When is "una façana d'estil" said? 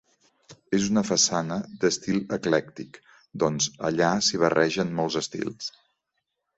0.93-2.17